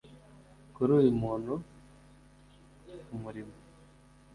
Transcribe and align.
Kuri 0.75 0.91
uyu 0.99 1.11
muntu 1.21 1.53
umurimo 3.15 3.55